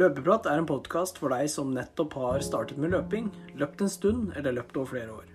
Løpeprat 0.00 0.46
er 0.48 0.56
en 0.56 0.64
podkast 0.64 1.18
for 1.20 1.28
deg 1.34 1.50
som 1.52 1.74
nettopp 1.74 2.14
har 2.16 2.40
startet 2.40 2.78
med 2.80 2.94
løping, 2.94 3.26
løpt 3.60 3.82
en 3.84 3.90
stund 3.92 4.30
eller 4.38 4.54
løpt 4.56 4.78
over 4.80 4.88
flere 4.94 5.12
år. 5.12 5.26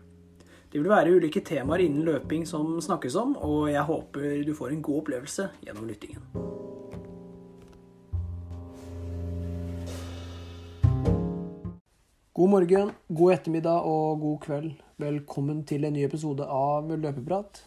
Det 0.71 0.80
vil 0.80 0.89
være 0.89 1.12
ulike 1.20 1.44
temaer 1.46 1.84
innen 1.84 2.07
løping 2.07 2.48
som 2.50 2.71
snakkes 2.82 3.14
om, 3.21 3.36
og 3.38 3.68
jeg 3.70 3.84
håper 3.86 4.41
du 4.48 4.55
får 4.57 4.73
en 4.73 4.82
god 4.88 5.04
opplevelse 5.04 5.46
gjennom 5.68 5.86
lyttingen. 5.86 6.25
God 12.34 12.54
morgen, 12.55 12.91
god 13.21 13.38
ettermiddag 13.38 13.86
og 13.86 14.20
god 14.25 14.41
kveld. 14.47 14.73
Velkommen 14.97 15.61
til 15.70 15.86
en 15.86 15.93
ny 15.93 16.07
episode 16.09 16.50
av 16.50 16.89
Løpeprat. 16.89 17.61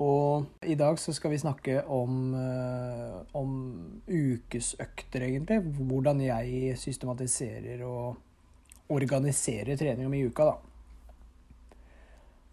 Og 0.00 0.64
i 0.64 0.78
dag 0.80 0.96
så 0.98 1.12
skal 1.12 1.34
vi 1.34 1.42
snakke 1.42 1.82
om, 1.92 2.34
eh, 2.34 3.20
om 3.36 3.50
ukesøkter, 4.08 5.26
egentlig. 5.26 5.60
Hvordan 5.60 6.20
jeg 6.24 6.78
systematiserer 6.78 7.84
og 7.84 8.16
organiserer 8.88 9.76
treninga 9.76 10.08
mi 10.08 10.22
i 10.22 10.26
uka, 10.26 10.44
da. 10.44 10.56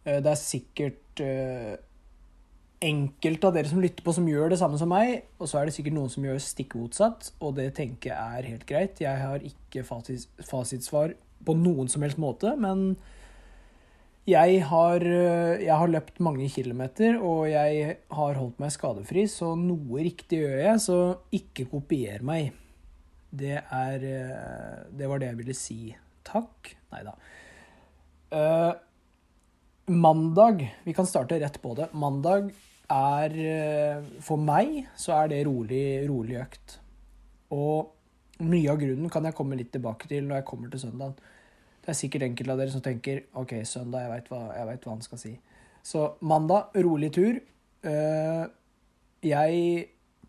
Eh, 0.05 0.19
det 0.19 0.31
er 0.31 0.35
sikkert 0.35 1.21
eh, 1.23 1.77
enkelte 2.81 3.47
av 3.47 3.55
dere 3.55 3.71
som 3.71 3.81
lytter 3.81 4.03
på, 4.03 4.13
som 4.13 4.27
gjør 4.27 4.51
det 4.51 4.59
samme 4.59 4.77
som 4.77 4.91
meg. 4.91 5.23
Og 5.39 5.47
så 5.47 5.61
er 5.61 5.65
det 5.65 5.77
sikkert 5.77 5.95
noen 5.97 6.11
som 6.11 6.27
gjør 6.27 6.41
stikk 6.43 6.75
motsatt, 6.75 7.31
og 7.39 7.55
det 7.55 7.73
tenker 7.79 8.11
jeg 8.11 8.41
er 8.41 8.51
helt 8.51 8.67
greit. 8.69 8.99
Jeg 8.99 9.23
har 9.23 9.39
ikke 9.39 9.85
fasit, 9.87 10.27
fasitsvar 10.43 11.15
på 11.45 11.55
noen 11.55 11.87
som 11.87 12.03
helst 12.03 12.19
måte, 12.19 12.57
men 12.59 12.97
jeg 14.27 14.61
har, 14.67 15.03
eh, 15.07 15.63
jeg 15.63 15.71
har, 15.71 15.87
løpt 15.87 16.19
mange 16.19 16.49
kilometer, 16.51 17.15
og 17.23 17.47
jeg 17.47 17.97
har 18.11 18.33
holdt 18.35 18.59
meg 18.59 18.73
skadefri, 18.75 19.23
så 19.31 19.53
noe 19.55 20.03
riktig 20.03 20.41
gjør 20.41 20.57
jeg, 20.65 20.81
så 20.83 20.97
ikke 21.31 21.67
kopier 21.71 22.25
meg. 22.27 22.51
Det 23.31 23.55
er 23.55 24.03
eh, 24.03 24.83
Det 24.91 25.07
var 25.07 25.19
det 25.19 25.31
jeg 25.31 25.39
ville 25.39 25.55
si. 25.55 25.95
Takk. 26.27 26.73
Nei 26.91 27.03
da. 27.07 27.13
Uh, 28.27 28.73
mandag 29.87 30.65
Vi 30.83 30.91
kan 30.91 31.07
starte 31.07 31.39
rett 31.39 31.61
på 31.63 31.71
det. 31.77 31.87
Mandag 31.95 32.49
er 32.91 33.31
For 34.23 34.39
meg 34.39 34.89
så 34.99 35.13
er 35.21 35.31
det 35.31 35.45
rolig, 35.47 36.03
rolig 36.09 36.35
økt. 36.41 36.79
Og 37.55 38.43
mye 38.43 38.71
av 38.71 38.79
grunnen 38.79 39.11
kan 39.11 39.23
jeg 39.23 39.35
komme 39.35 39.55
litt 39.59 39.71
tilbake 39.71 40.07
til 40.11 40.27
når 40.27 40.41
jeg 40.41 40.47
kommer 40.51 40.71
til 40.71 40.83
søndagen. 40.83 41.15
Det 41.87 41.93
er 41.93 42.01
sikkert 42.01 42.23
enkelte 42.25 42.51
av 42.51 42.59
dere 42.59 42.71
som 42.73 42.81
tenker 42.83 43.21
OK, 43.39 43.51
søndag, 43.63 44.01
jeg 44.03 44.11
veit 44.11 44.25
hva, 44.27 44.39
hva, 44.51 44.73
han 44.91 45.03
skal 45.05 45.19
si. 45.21 45.29
Så 45.87 46.01
mandag, 46.19 46.73
rolig 46.83 47.07
tur. 47.15 47.37
Eh, 47.87 48.41
jeg 49.23 49.85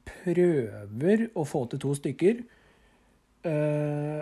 prøver 0.06 1.24
å 1.34 1.42
få 1.42 1.64
til 1.72 1.80
to 1.82 1.96
stykker. 1.98 2.44
Eh, 3.50 4.20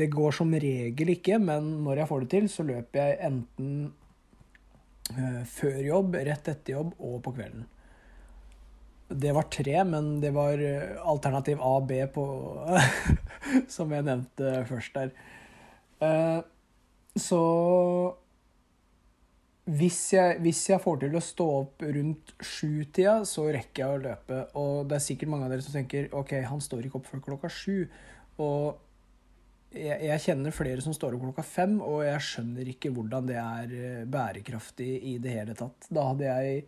det 0.00 0.08
går 0.14 0.32
som 0.38 0.54
regel 0.64 1.12
ikke, 1.12 1.36
men 1.42 1.68
når 1.84 2.00
jeg 2.00 2.10
får 2.14 2.24
det 2.24 2.28
til, 2.32 2.46
så 2.48 2.64
løper 2.70 3.00
jeg 3.02 3.18
enten 3.28 3.74
eh, 5.12 5.42
før 5.52 5.76
jobb, 5.84 6.16
rett 6.30 6.48
etter 6.54 6.78
jobb 6.78 6.94
og 6.96 7.18
på 7.26 7.34
kvelden. 7.36 7.66
Det 9.20 9.34
var 9.36 9.50
tre, 9.52 9.74
men 9.84 10.08
det 10.24 10.32
var 10.32 10.64
alternativ 11.12 11.60
A 11.60 11.74
og 11.82 11.92
B 11.92 12.00
på 12.14 12.24
Som 13.76 13.92
jeg 13.92 14.08
nevnte 14.08 14.62
først 14.70 14.96
der. 14.96 15.12
Så 17.20 17.40
hvis 19.70 19.98
jeg, 20.14 20.38
hvis 20.42 20.62
jeg, 20.72 20.82
får 20.82 21.02
til 21.04 21.16
å 21.16 21.22
stå 21.22 21.46
opp 21.60 21.84
rundt 21.84 22.32
sjutida, 22.42 23.20
så 23.28 23.46
rekker 23.52 23.84
jeg 23.84 23.96
å 23.98 24.02
løpe. 24.06 24.38
Og 24.58 24.88
det 24.90 24.98
er 24.98 25.04
sikkert 25.04 25.32
mange 25.32 25.46
av 25.46 25.54
dere 25.54 25.66
som 25.66 25.76
tenker 25.76 26.08
ok, 26.16 26.38
han 26.48 26.64
står 26.64 26.88
ikke 26.88 27.00
opp 27.00 27.10
før 27.10 27.24
klokka 27.28 27.52
sju. 27.52 27.84
Og 28.40 28.80
jeg, 29.76 30.00
jeg, 30.08 30.24
kjenner 30.24 30.54
flere 30.54 30.82
som 30.82 30.96
står 30.96 31.14
opp 31.14 31.28
klokka 31.28 31.46
fem, 31.46 31.78
og 31.84 32.02
jeg 32.08 32.26
skjønner 32.26 32.72
ikke 32.72 32.90
hvordan 32.96 33.30
det 33.30 33.38
er 33.38 33.78
eh, 33.78 34.02
bærekraftig 34.10 34.90
i 35.12 35.16
det 35.22 35.36
hele 35.36 35.56
tatt. 35.58 35.86
Da 35.92 36.10
hadde 36.10 36.28
jeg 36.32 36.60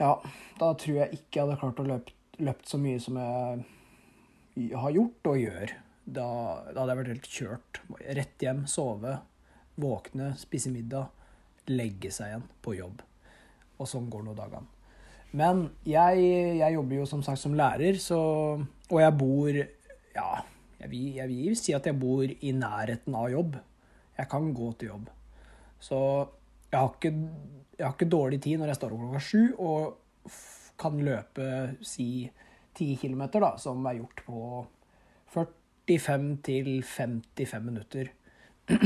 Ja, 0.00 0.16
da 0.58 0.72
tror 0.80 1.02
jeg 1.02 1.18
ikke 1.18 1.36
jeg 1.36 1.44
hadde 1.44 1.60
klart 1.60 1.82
å 1.82 1.88
løpe 1.90 2.18
løpt 2.42 2.70
så 2.70 2.80
mye 2.80 3.00
som 3.02 3.18
jeg 3.20 4.70
har 4.76 4.94
gjort 4.94 5.28
og 5.32 5.40
gjør. 5.40 5.74
Da, 6.04 6.26
da, 6.72 6.82
hadde 6.82 6.90
jeg 6.90 6.98
vært 7.00 7.12
helt 7.12 7.30
kjørt. 7.30 7.80
Rett 8.18 8.42
hjem, 8.42 8.64
sove, 8.70 9.14
våkne, 9.80 10.32
spise 10.40 10.72
middag, 10.74 11.12
legge 11.70 12.10
seg 12.12 12.32
igjen 12.32 12.46
på 12.64 12.76
jobb. 12.76 13.02
Og 13.78 13.88
sånn 13.88 14.10
går 14.10 14.26
nå 14.26 14.34
dagene. 14.38 14.66
Men 15.38 15.64
jeg, 15.88 16.24
jeg, 16.58 16.74
jobber 16.74 16.98
jo 16.98 17.08
som 17.08 17.22
sagt 17.24 17.40
som 17.40 17.54
lærer, 17.56 17.96
så, 18.02 18.18
og 18.90 18.98
jeg 19.00 19.14
bor 19.16 19.56
Ja, 20.12 20.42
jeg 20.82 20.90
vil, 20.90 21.06
jeg 21.16 21.30
vil 21.30 21.56
si 21.56 21.72
at 21.72 21.86
jeg 21.88 21.96
bor 21.96 22.26
i 22.26 22.52
nærheten 22.52 23.16
av 23.16 23.30
jobb. 23.32 23.56
Jeg 24.18 24.28
kan 24.28 24.50
gå 24.52 24.68
til 24.76 24.92
jobb. 24.92 25.08
Så 25.82 25.98
jeg 26.68 26.76
har 26.76 26.92
ikke, 26.92 27.14
jeg 27.78 27.86
har 27.86 27.96
ikke 27.96 28.12
dårlig 28.12 28.42
tid 28.44 28.60
når 28.60 28.72
jeg 28.72 28.80
står 28.80 28.92
opp 28.92 29.06
klokka 29.06 29.22
sju 29.24 29.42
og 29.56 30.34
kan 30.82 31.00
løpe 31.04 31.46
si 31.86 32.26
ti 32.76 32.92
kilometer, 33.00 33.42
da, 33.44 33.54
som 33.60 33.84
er 33.86 33.98
gjort 34.00 34.22
på 34.26 34.44
40 35.32 35.61
45 35.88 36.28
til 36.46 36.82
55 36.86 37.64
minutter. 37.64 38.12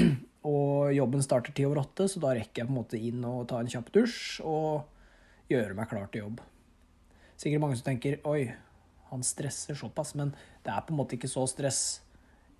og 0.47 0.93
jobben 0.95 1.25
starter 1.25 1.55
ti 1.55 1.67
over 1.67 1.83
åtte, 1.83 2.07
så 2.09 2.23
da 2.23 2.35
rekker 2.37 2.63
jeg 2.63 2.69
på 2.69 2.75
en 2.75 2.79
måte 2.79 3.01
inn 3.01 3.25
og 3.27 3.47
ta 3.51 3.61
en 3.61 3.71
kjapp 3.71 3.91
dusj 3.95 4.45
og 4.47 5.51
gjøre 5.51 5.75
meg 5.77 5.91
klar 5.91 6.09
til 6.11 6.25
jobb. 6.25 6.41
Sikkert 7.37 7.63
mange 7.63 7.79
som 7.79 7.89
tenker 7.91 8.21
oi, 8.27 8.49
han 9.11 9.23
stresser 9.27 9.77
såpass, 9.79 10.15
men 10.19 10.33
det 10.65 10.73
er 10.73 10.85
på 10.87 10.95
en 10.95 11.01
måte 11.01 11.19
ikke 11.19 11.31
så 11.31 11.45
stress. 11.51 11.83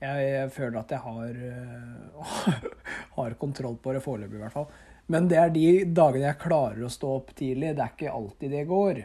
Jeg, 0.03 0.27
jeg 0.29 0.53
føler 0.53 0.79
at 0.83 0.93
jeg 0.93 1.01
har, 1.01 1.41
uh, 2.21 2.37
har 3.17 3.39
kontroll 3.41 3.79
på 3.81 3.97
det 3.97 4.05
foreløpig, 4.05 4.37
i 4.37 4.45
hvert 4.45 4.55
fall. 4.55 4.69
Men 5.13 5.29
det 5.31 5.39
er 5.41 5.53
de 5.55 5.69
dagene 5.95 6.27
jeg 6.27 6.43
klarer 6.43 6.83
å 6.85 6.93
stå 6.93 7.13
opp 7.21 7.31
tidlig. 7.39 7.73
Det 7.79 7.85
er 7.85 7.95
ikke 7.95 8.17
alltid 8.19 8.53
det 8.53 8.65
går. 8.69 9.03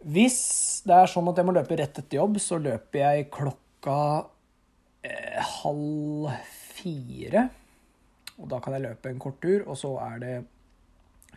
Hvis 0.00 0.40
det 0.88 0.96
er 0.96 1.10
sånn 1.12 1.28
at 1.28 1.40
jeg 1.40 1.48
må 1.48 1.52
løpe 1.52 1.76
rett 1.76 1.98
etter 2.00 2.20
jobb, 2.20 2.38
så 2.40 2.56
løper 2.60 3.02
jeg 3.02 3.28
klokka 3.34 3.98
eh, 5.04 5.40
halv 5.60 6.30
fire. 6.48 7.48
Og 8.40 8.48
da 8.48 8.60
kan 8.64 8.76
jeg 8.76 8.86
løpe 8.86 9.12
en 9.12 9.20
kort 9.20 9.40
tur, 9.44 9.66
og 9.66 9.76
så 9.76 9.92
er 10.06 10.22
det 10.22 10.34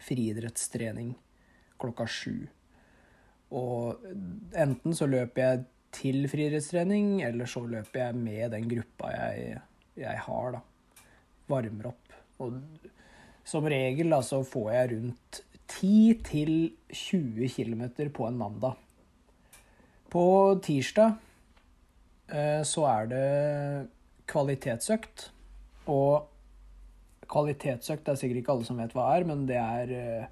friidrettstrening 0.04 1.12
klokka 1.82 2.08
sju. 2.08 2.48
Og 3.54 4.06
enten 4.58 4.96
så 4.96 5.08
løper 5.12 5.44
jeg 5.44 5.64
til 5.94 6.24
friidrettstrening, 6.32 7.20
eller 7.28 7.50
så 7.50 7.66
løper 7.68 8.08
jeg 8.08 8.18
med 8.18 8.56
den 8.56 8.70
gruppa 8.72 9.12
jeg, 9.14 9.60
jeg 10.00 10.24
har, 10.28 10.56
da. 10.56 10.64
Varmer 11.52 11.92
opp. 11.92 12.16
Og 12.42 12.56
som 13.46 13.68
regel 13.68 14.16
da, 14.16 14.22
så 14.26 14.40
får 14.48 14.70
jeg 14.74 14.94
rundt 14.96 15.44
10 15.80 16.74
20 16.90 17.50
km 17.50 17.84
på 18.14 18.28
en 18.28 18.38
mandag. 18.38 18.76
På 20.10 20.60
tirsdag 20.62 21.16
eh, 22.30 22.62
så 22.68 22.86
er 22.86 23.10
det 23.10 23.28
kvalitetsøkt. 24.30 25.30
Og 25.90 26.30
kvalitetsøkt 27.30 28.08
er 28.08 28.20
sikkert 28.20 28.44
ikke 28.44 28.56
alle 28.56 28.68
som 28.68 28.80
vet 28.80 28.94
hva 28.96 29.10
er, 29.16 29.26
men 29.28 29.46
det 29.50 29.58
er 29.58 29.94
eh, 29.98 30.32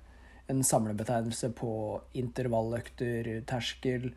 en 0.51 0.61
samlebetegnelse 0.65 1.51
på 1.57 1.73
intervalløkter, 2.19 3.31
terskel, 3.49 4.11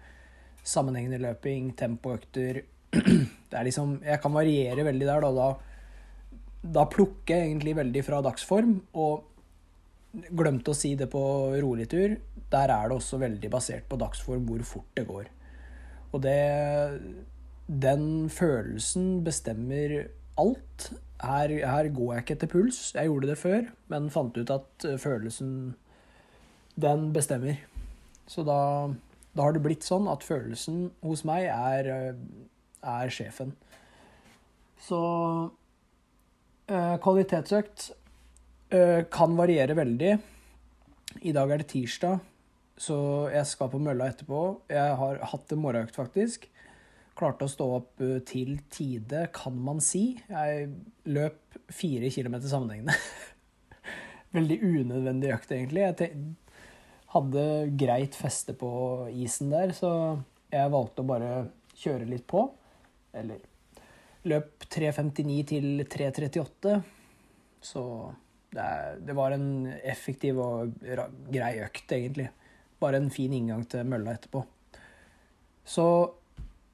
sammenhengende 0.65 1.23
løping, 1.23 1.73
tempoøkter. 1.79 2.65
Det 3.55 3.61
er 3.61 3.67
liksom 3.67 4.01
Jeg 4.03 4.21
kan 4.23 4.35
variere 4.35 4.85
veldig 4.87 5.07
der, 5.07 5.25
da. 5.25 5.31
Da, 5.35 6.69
da 6.75 6.85
plukker 6.91 7.37
jeg 7.37 7.49
egentlig 7.49 7.77
veldig 7.79 8.03
fra 8.07 8.21
dagsform. 8.25 8.77
Og 8.99 9.34
Glemte 10.15 10.71
å 10.71 10.79
si 10.79 10.95
det 10.99 11.09
på 11.11 11.23
rolig 11.63 11.89
tur. 11.91 12.17
Der 12.53 12.71
er 12.71 12.89
det 12.89 12.97
også 12.97 13.19
veldig 13.23 13.51
basert 13.51 13.89
på 13.91 13.99
dagsform 13.99 14.45
hvor 14.47 14.63
fort 14.69 14.91
det 14.99 15.07
går. 15.09 15.31
Og 16.15 16.23
det 16.23 17.01
Den 17.67 18.29
følelsen 18.31 19.25
bestemmer 19.25 20.09
alt. 20.39 20.93
Her, 21.23 21.49
her, 21.49 21.89
går 21.89 22.13
jeg 22.13 22.23
ikke 22.23 22.35
etter 22.35 22.51
puls. 22.53 22.79
Jeg 22.95 23.09
gjorde 23.09 23.31
det 23.31 23.39
før, 23.39 23.63
men 23.89 24.11
fant 24.11 24.37
ut 24.37 24.51
at 24.51 24.85
eh, 24.85 24.99
følelsen 24.99 25.75
Den 26.77 27.13
bestemmer. 27.15 27.57
Så 28.27 28.45
da, 28.45 28.91
da 29.33 29.47
har 29.47 29.55
det 29.55 29.63
blitt 29.65 29.87
sånn 29.87 30.09
at 30.11 30.27
følelsen 30.27 30.91
hos 31.05 31.25
meg 31.25 31.47
er, 31.49 31.89
eh, 31.95 32.15
er 32.83 33.13
sjefen. 33.15 33.55
Så 34.85 35.01
eh, 36.69 36.97
kvalitetsøkt 37.01 37.93
kan 39.13 39.37
variere 39.39 39.77
veldig. 39.79 40.15
I 41.23 41.33
dag 41.35 41.53
er 41.53 41.63
det 41.63 41.69
tirsdag, 41.71 42.19
så 42.81 42.97
jeg 43.31 43.47
skal 43.47 43.71
på 43.71 43.79
mølla 43.83 44.09
etterpå. 44.11 44.41
Jeg 44.73 44.97
har 44.99 45.21
hatt 45.31 45.53
en 45.55 45.63
morgenøkt, 45.63 45.95
faktisk. 45.95 46.49
Klarte 47.15 47.47
å 47.47 47.51
stå 47.51 47.67
opp 47.77 48.03
eh, 48.03 48.19
til 48.27 48.57
tide, 48.75 49.29
kan 49.35 49.55
man 49.63 49.83
si. 49.85 50.17
Jeg 50.27 50.71
løp 51.07 51.59
fire 51.71 52.11
kilometer 52.11 52.51
sammenhengende. 52.51 52.97
Veldig 54.37 54.59
unødvendig 54.65 55.31
økt, 55.37 55.55
egentlig. 55.55 55.85
Jeg 55.85 56.25
hadde 57.15 57.45
greit 57.79 58.19
feste 58.19 58.57
på 58.59 58.73
isen 59.15 59.55
der, 59.55 59.71
så 59.77 59.93
jeg 60.51 60.75
valgte 60.75 61.05
å 61.05 61.11
bare 61.13 61.31
kjøre 61.79 62.11
litt 62.11 62.27
på. 62.31 62.49
Eller 63.15 63.39
løp 64.27 64.67
3.59 64.67 65.39
til 65.53 65.87
3.38. 65.87 66.75
Så 67.65 67.85
det, 68.55 68.71
det, 69.07 69.15
var 69.17 69.35
en 69.35 69.49
effektiv 69.83 70.39
og 70.43 70.75
grei 71.33 71.55
økt, 71.65 71.93
egentlig. 71.93 72.29
Bare 72.83 73.01
en 73.01 73.11
fin 73.13 73.33
inngang 73.35 73.65
til 73.71 73.87
mølla 73.89 74.15
etterpå. 74.15 74.45
Så 75.65 75.87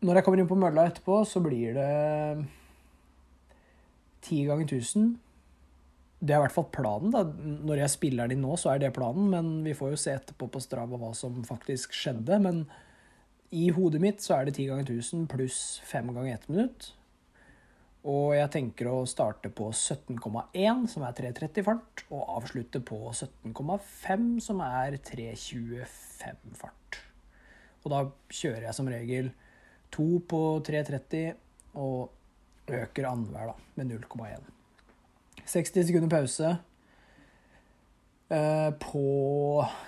når 0.00 0.19
jeg 0.19 0.27
kommer 0.27 0.43
inn 0.43 0.50
på 0.50 0.59
mølla 0.59 0.87
etterpå, 0.88 1.23
så 1.29 1.43
blir 1.44 1.77
det 1.77 1.91
ti 4.25 4.43
ganger 4.49 4.69
1000. 4.69 5.11
Det 6.21 6.35
er 6.35 6.41
i 6.41 6.44
hvert 6.44 6.56
fall 6.56 6.69
planen. 6.73 7.12
da. 7.15 7.25
Når 7.25 7.85
jeg 7.85 7.94
spiller 7.94 8.29
den 8.29 8.38
inn 8.38 8.44
nå, 8.44 8.56
så 8.61 8.75
er 8.75 8.83
det 8.83 8.94
planen, 8.97 9.31
men 9.33 9.53
vi 9.65 9.76
får 9.76 9.94
jo 9.94 10.00
se 10.00 10.15
etterpå 10.19 10.50
på 10.53 10.62
Strava 10.62 11.00
hva 11.00 11.12
som 11.17 11.41
faktisk 11.47 11.97
skjedde. 11.97 12.41
Men 12.44 12.65
i 13.56 13.69
hodet 13.75 14.03
mitt 14.03 14.25
så 14.25 14.37
er 14.37 14.49
det 14.49 14.59
ti 14.59 14.69
ganger 14.69 14.88
1000 14.88 15.29
pluss 15.31 15.81
fem 15.88 16.12
ganger 16.12 16.37
ett 16.37 16.49
minutt. 16.50 16.93
Og 18.08 18.32
jeg 18.32 18.49
tenker 18.55 18.88
å 18.88 19.02
starte 19.08 19.50
på 19.52 19.67
17,1, 19.76 20.87
som 20.88 21.05
er 21.05 21.17
3.30 21.19 21.67
fart, 21.67 22.05
og 22.08 22.31
avslutte 22.38 22.81
på 22.81 23.11
17,5, 23.12 24.31
som 24.41 24.62
er 24.64 24.97
3.25 25.05 26.56
fart. 26.56 27.00
Og 27.85 27.93
da 27.93 28.00
kjører 28.32 28.69
jeg 28.69 28.76
som 28.79 28.88
regel 28.88 29.29
to 29.93 30.06
på 30.31 30.41
3.30 30.64 31.76
og 31.81 32.73
øker 32.73 33.11
annenhver 33.11 33.52
med 33.76 33.93
0,1. 33.93 34.49
60 35.50 35.87
sekunder 35.88 36.11
pause 36.12 36.50
eh, 38.31 38.70
på 38.81 39.05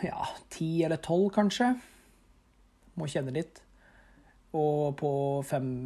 ja, 0.04 0.28
10 0.50 0.84
eller 0.88 1.00
12, 1.00 1.28
kanskje. 1.36 1.72
Må 2.98 3.08
kjenne 3.08 3.32
litt. 3.32 3.62
Og 4.52 4.96
på 5.00 5.12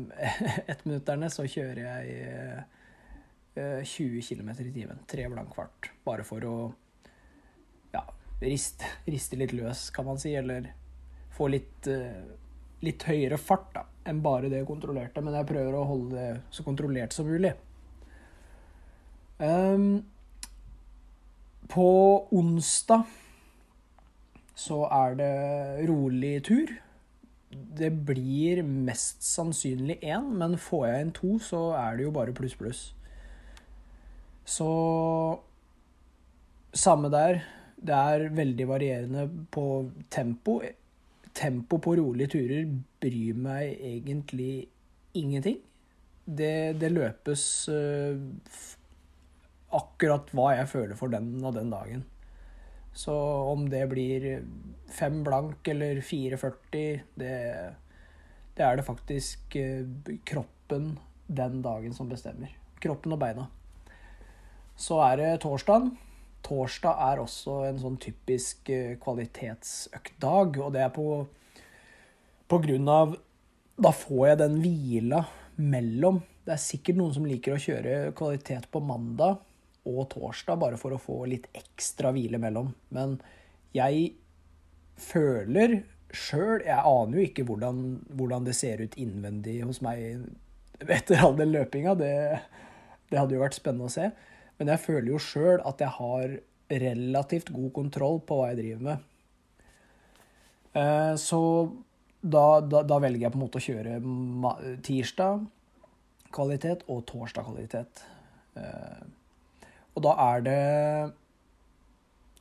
ettminutterne 0.72 1.28
så 1.30 1.46
kjører 1.46 1.82
jeg 1.84 2.16
eh, 3.54 3.84
20 3.86 4.22
km 4.26 4.50
i 4.58 4.72
timen. 4.72 5.04
Tre 5.06 5.28
blank 5.30 5.54
fart. 5.54 5.92
Bare 6.06 6.26
for 6.26 6.46
å 6.46 6.56
ja, 7.94 8.02
riste, 8.42 8.90
riste, 9.12 9.38
litt 9.38 9.54
løs, 9.56 9.88
kan 9.94 10.08
man 10.08 10.18
si. 10.22 10.34
Eller 10.34 10.72
få 11.36 11.50
litt, 11.52 11.86
eh, 11.92 12.24
litt 12.82 13.06
høyere 13.06 13.38
fart 13.38 13.70
da, 13.76 13.86
enn 14.10 14.24
bare 14.24 14.50
det 14.52 14.64
kontrollerte. 14.66 15.22
Men 15.22 15.38
jeg 15.38 15.50
prøver 15.52 15.78
å 15.78 15.86
holde 15.86 16.16
det 16.18 16.42
så 16.50 16.66
kontrollert 16.66 17.14
som 17.14 17.30
mulig. 17.30 17.54
Um, 19.36 20.00
på 21.68 21.88
onsdag 22.32 23.04
så 24.56 24.78
er 24.88 25.18
det 25.18 25.32
rolig 25.90 26.38
tur 26.48 26.70
det 27.76 27.90
blir 28.08 28.62
mest 28.66 29.24
sannsynlig 29.26 29.98
én, 30.02 30.30
men 30.38 30.56
får 30.60 30.86
jeg 30.88 31.04
inn 31.04 31.12
to, 31.16 31.32
så 31.42 31.60
er 31.78 31.98
det 31.98 32.06
jo 32.06 32.14
bare 32.14 32.34
pluss, 32.36 32.56
pluss. 32.58 32.86
Så 34.46 34.70
Samme 36.76 37.08
der. 37.08 37.40
Det 37.76 37.94
er 37.94 38.30
veldig 38.36 38.66
varierende 38.68 39.26
på 39.52 39.90
tempo. 40.12 40.58
Tempo 41.36 41.78
på 41.80 41.94
rolige 41.96 42.34
turer 42.36 42.66
bryr 43.00 43.36
meg 43.36 43.76
egentlig 43.80 44.66
ingenting. 45.16 45.60
Det, 46.26 46.76
det 46.80 46.90
løpes 46.92 47.44
uh, 47.70 48.16
akkurat 49.76 50.32
hva 50.34 50.50
jeg 50.56 50.70
føler 50.72 50.98
for 50.98 51.12
den 51.12 51.36
og 51.44 51.54
den 51.56 51.72
dagen. 51.72 52.04
Så 52.96 53.14
om 53.52 53.66
det 53.68 53.82
blir 53.90 54.24
fem 54.88 55.20
blank 55.24 55.68
eller 55.68 56.00
4,40, 56.00 57.02
det, 57.20 57.34
det 58.56 58.64
er 58.64 58.78
det 58.78 58.86
faktisk 58.86 59.56
eh, 59.60 59.84
kroppen 60.24 60.94
den 61.26 61.60
dagen 61.62 61.92
som 61.94 62.08
bestemmer. 62.08 62.54
Kroppen 62.80 63.12
og 63.12 63.20
beina. 63.20 63.46
Så 64.80 65.02
er 65.04 65.20
det 65.20 65.30
torsdagen. 65.44 65.92
Torsdag 66.46 67.02
er 67.10 67.20
også 67.20 67.58
en 67.66 67.80
sånn 67.82 67.98
typisk 68.00 68.70
eh, 68.72 68.94
kvalitetsøktdag, 69.02 70.56
og 70.62 70.72
det 70.72 70.86
er 70.86 70.94
på, 70.94 71.08
på 72.48 72.60
grunn 72.64 72.88
av 72.92 73.16
Da 73.76 73.92
får 73.92 74.22
jeg 74.30 74.40
den 74.40 74.56
hvila 74.62 75.20
mellom. 75.60 76.22
Det 76.46 76.54
er 76.54 76.62
sikkert 76.64 76.96
noen 76.96 77.12
som 77.12 77.28
liker 77.28 77.58
å 77.58 77.60
kjøre 77.60 78.14
kvalitet 78.16 78.70
på 78.72 78.80
mandag 78.80 79.42
og 79.86 80.08
torsdag, 80.12 80.58
bare 80.60 80.78
for 80.80 80.94
å 80.94 81.00
få 81.00 81.22
litt 81.30 81.48
ekstra 81.56 82.12
hvile 82.14 82.40
mellom. 82.42 82.72
Men 82.94 83.18
jeg 83.76 84.14
føler 84.96 85.82
sjøl 86.16 86.62
Jeg 86.64 86.78
aner 86.78 87.18
jo 87.18 87.24
ikke 87.26 87.44
hvordan, 87.44 87.80
hvordan, 88.16 88.44
det 88.46 88.54
ser 88.56 88.80
ut 88.80 88.94
innvendig 88.96 89.58
hos 89.66 89.82
meg 89.84 90.22
etter 90.80 91.20
all 91.20 91.34
den 91.36 91.50
løpinga. 91.52 91.96
Det, 91.98 92.12
det, 93.10 93.18
hadde 93.18 93.36
jo 93.36 93.42
vært 93.42 93.58
spennende 93.58 93.90
å 93.90 93.92
se. 93.92 94.10
Men 94.56 94.70
jeg 94.72 94.84
føler 94.84 95.10
jo 95.10 95.20
sjøl 95.20 95.60
at 95.66 95.82
jeg 95.82 95.92
har 95.98 96.38
relativt 96.86 97.52
god 97.54 97.72
kontroll 97.76 98.22
på 98.24 98.38
hva 98.38 98.48
jeg 98.52 98.60
driver 98.62 98.86
med. 98.86 99.10
Eh, 100.76 101.12
så 101.20 101.42
da, 102.22 102.46
da, 102.64 102.82
da 102.86 102.98
velger 103.02 103.26
jeg 103.26 103.34
på 103.34 103.38
en 103.38 103.44
måte 103.44 103.60
å 103.60 103.66
kjøre 103.66 103.98
tirsdag 104.86 105.44
kvalitet 106.36 106.86
og 106.92 107.04
torsdag 107.08 107.46
kvalitet. 107.46 108.02
Og 109.96 110.04
da 110.04 110.12
er 110.20 110.42
det 110.44 110.62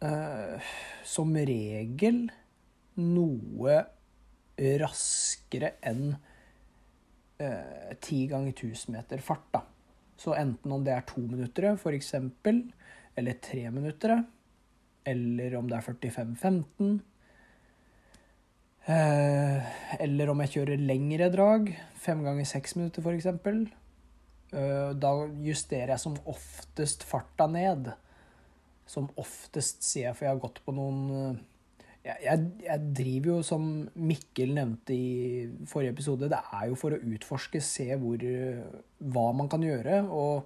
eh, 0.04 0.72
som 1.08 1.32
regel 1.48 2.26
noe 3.00 3.78
raskere 4.82 5.76
enn 5.84 6.10
eh, 7.40 7.96
ti 8.04 8.26
eh, 8.26 8.30
ganger 8.32 8.52
1000 8.52 8.96
meter 8.96 9.24
fart. 9.24 9.48
da. 9.56 9.64
Så 10.20 10.36
enten 10.36 10.72
om 10.72 10.84
det 10.84 10.94
er 10.96 11.08
to 11.08 11.24
minutter, 11.24 11.76
for 11.80 11.96
eksempel, 11.96 12.62
eller 13.16 13.40
tre 13.44 13.70
minutter, 13.72 14.24
eller 15.06 15.56
om 15.56 15.68
det 15.70 15.78
er 15.78 15.86
45-15 15.86 16.96
eh, 18.90 19.76
Eller 20.02 20.32
om 20.32 20.40
jeg 20.42 20.54
kjører 20.56 20.82
lengre 20.82 21.30
drag, 21.32 21.72
fem 22.02 22.24
ganger 22.26 22.48
seks 22.50 22.76
minutter, 22.76 23.06
for 23.06 23.16
Eh, 23.16 23.85
da 24.96 25.12
justerer 25.44 25.96
jeg 25.96 26.04
som 26.04 26.18
oftest 26.32 27.04
farta 27.08 27.48
ned. 27.52 27.92
Som 28.90 29.10
oftest, 29.20 29.84
sier 29.84 30.10
jeg, 30.10 30.18
for 30.18 30.28
jeg 30.28 30.36
har 30.36 30.42
gått 30.44 30.62
på 30.66 30.74
noen 30.78 31.00
eh, 31.18 31.44
jeg, 32.06 32.44
jeg, 32.62 32.82
driver 33.00 33.32
jo, 33.32 33.38
som 33.46 33.64
Mikkel 33.98 34.54
nevnte 34.54 34.94
i 34.94 35.46
forrige 35.70 35.96
episode, 35.96 36.30
det 36.30 36.38
er 36.38 36.68
jo 36.70 36.78
for 36.78 36.94
å 36.94 37.02
utforske, 37.02 37.62
se 37.66 37.88
hvor, 37.98 38.22
hva 39.02 39.26
man 39.34 39.50
kan 39.50 39.66
gjøre. 39.66 40.04
Og 40.06 40.46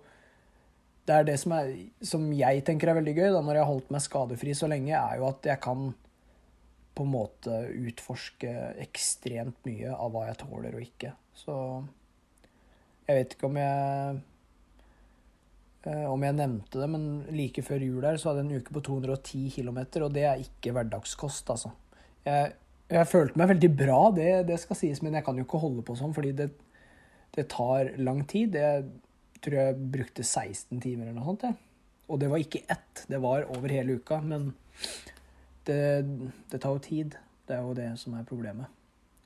det 1.10 1.17
er 1.17 1.27
det 1.27 1.36
som, 1.41 1.57
er, 1.57 1.74
som 2.05 2.29
jeg 2.31 2.63
tenker 2.67 2.91
er 2.91 3.00
veldig 3.01 3.15
gøy, 3.17 3.27
da, 3.36 3.41
når 3.43 3.60
jeg 3.60 3.65
har 3.65 3.72
holdt 3.74 3.91
meg 3.91 4.05
skadefri 4.05 4.55
så 4.55 4.69
lenge, 4.72 4.95
er 4.95 5.19
jo 5.19 5.27
at 5.27 5.51
jeg 5.51 5.62
kan 5.65 5.89
på 7.00 7.05
en 7.05 7.13
måte 7.13 7.62
utforske 7.79 8.53
ekstremt 8.84 9.60
mye 9.67 9.91
av 9.95 10.12
hva 10.13 10.25
jeg 10.29 10.39
tåler 10.41 10.75
og 10.75 10.84
ikke. 10.84 11.13
Så 11.36 11.55
jeg 13.10 13.18
vet 13.18 13.32
ikke 13.34 13.50
om 13.50 13.58
jeg 13.58 14.18
eh, 15.89 16.06
om 16.06 16.25
jeg 16.28 16.38
nevnte 16.38 16.82
det, 16.82 16.89
men 16.94 17.06
like 17.34 17.63
før 17.66 17.82
jul 17.82 18.04
der 18.06 18.20
så 18.22 18.30
hadde 18.30 18.44
jeg 18.44 18.50
en 18.51 18.62
uke 18.62 18.75
på 18.75 18.84
210 18.86 19.46
km, 19.56 19.80
og 20.06 20.12
det 20.13 20.25
er 20.30 20.44
ikke 20.44 20.75
hverdagskost, 20.75 21.50
altså. 21.50 21.74
Jeg, 22.28 22.51
jeg 22.92 23.10
følte 23.10 23.42
meg 23.42 23.50
veldig 23.56 23.72
bra, 23.80 24.01
det, 24.13 24.30
det, 24.51 24.60
skal 24.62 24.78
sies, 24.78 25.01
men 25.01 25.18
jeg 25.18 25.25
kan 25.25 25.39
jo 25.39 25.48
ikke 25.48 25.62
holde 25.63 25.86
på 25.88 25.98
sånn, 25.98 26.13
fordi 26.13 26.36
det, 26.38 26.51
det 27.34 27.48
tar 27.50 27.96
lang 27.98 28.22
tid. 28.30 28.58
Jeg 28.60 28.86
tror 29.42 29.58
jeg 29.58 29.89
brukte 29.96 30.25
16 30.25 30.78
timer 30.84 31.08
eller 31.08 31.18
noe 31.18 31.32
sånt, 31.32 31.48
jeg. 31.50 31.58
Og 32.10 32.22
det 32.22 32.30
var 32.30 32.42
ikke 32.42 32.66
ett, 32.70 33.06
det 33.10 33.22
var 33.22 33.48
over 33.54 33.74
hele 33.74 34.00
uka. 34.01 34.18
Men 34.25 34.51
det, 35.70 35.82
det 36.50 36.62
tar 36.62 36.74
jo 36.74 36.82
tid. 36.82 37.18
Det 37.46 37.58
er 37.58 37.66
jo 37.66 37.75
det 37.78 37.92
som 38.01 38.16
er 38.18 38.25
problemet. 38.28 38.70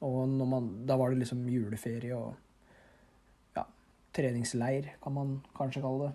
Og 0.03 0.27
man, 0.27 0.67
da 0.87 0.97
var 0.99 1.11
det 1.11 1.23
liksom 1.23 1.45
juleferie 1.47 2.15
og 2.15 2.33
treningsleir, 4.15 4.93
kan 5.03 5.15
man 5.15 5.37
kanskje 5.57 5.83
kalle 5.83 6.09
det. 6.09 6.13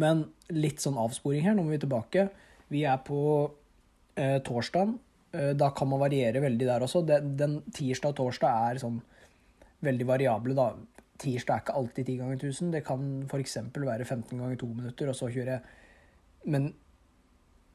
Men 0.00 0.24
litt 0.54 0.82
sånn 0.82 0.98
avsporing 1.00 1.46
her, 1.46 1.56
nå 1.56 1.64
må 1.66 1.74
vi 1.74 1.80
tilbake. 1.82 2.28
Vi 2.70 2.84
er 2.86 3.00
på 3.06 3.22
eh, 4.14 4.38
torsdagen. 4.46 4.98
Eh, 5.32 5.52
da 5.58 5.70
kan 5.74 5.90
man 5.90 6.02
variere 6.02 6.42
veldig 6.42 6.68
der 6.68 6.86
også. 6.86 7.02
Den, 7.06 7.34
den 7.38 7.56
tirsdag 7.74 8.14
og 8.14 8.20
torsdag 8.20 8.70
er 8.70 8.82
sånn 8.82 9.00
veldig 9.86 10.06
variable, 10.08 10.56
da. 10.58 10.72
Tirsdag 11.20 11.54
er 11.54 11.64
ikke 11.64 11.78
alltid 11.80 12.06
10 12.06 12.20
ganger 12.20 12.38
1000. 12.38 12.70
Det 12.74 12.84
kan 12.86 13.08
f.eks. 13.26 13.58
være 13.76 14.04
15 14.04 14.38
ganger 14.38 14.60
2 14.60 14.70
minutter, 14.74 15.10
og 15.10 15.18
så 15.18 15.30
kjører 15.32 15.58
jeg 15.58 15.76
Men 16.50 16.70